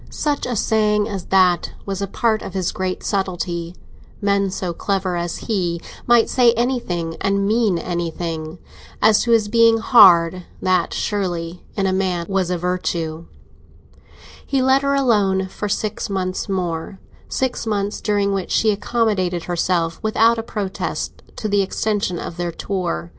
Such 0.09 0.47
a 0.47 0.55
saying 0.55 1.07
as 1.07 1.25
that 1.25 1.73
was 1.85 2.01
a 2.01 2.07
part 2.07 2.41
of 2.41 2.55
his 2.55 2.71
great 2.71 3.03
subtlety—men 3.03 4.49
so 4.49 4.73
clever 4.73 5.15
as 5.15 5.37
he 5.45 5.79
might 6.07 6.27
say 6.27 6.53
anything 6.53 7.17
and 7.21 7.45
mean 7.47 7.77
anything. 7.77 8.43
And 8.47 8.57
as 9.11 9.21
to 9.21 9.31
his 9.31 9.47
being 9.47 9.77
hard, 9.77 10.43
that 10.59 10.91
surely, 10.95 11.63
in 11.75 11.85
a 11.85 11.93
man, 11.93 12.25
was 12.27 12.49
a 12.49 12.57
virtue. 12.57 13.27
He 14.43 14.59
let 14.63 14.81
her 14.81 14.95
alone 14.95 15.47
for 15.49 15.69
six 15.69 16.09
months 16.09 16.49
more—six 16.49 17.67
months 17.67 18.01
during 18.01 18.33
which 18.33 18.49
she 18.49 18.71
accommodated 18.71 19.43
herself 19.43 19.99
without 20.01 20.39
a 20.39 20.41
protest 20.41 21.21
to 21.35 21.47
the 21.47 21.61
extension 21.61 22.17
of 22.17 22.37
their 22.37 22.51
tour. 22.51 23.09